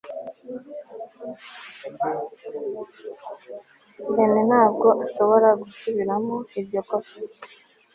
rene 4.15 4.41
ntabwo 4.49 4.87
ashobora 5.05 5.49
gusubiramo 5.61 6.35
iryo 6.59 6.81
kosa 6.89 7.19